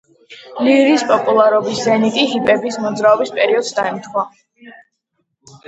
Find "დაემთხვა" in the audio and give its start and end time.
3.83-4.27